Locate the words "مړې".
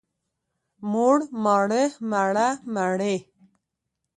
2.73-3.15